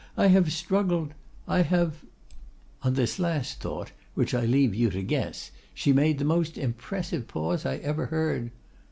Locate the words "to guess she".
4.89-5.93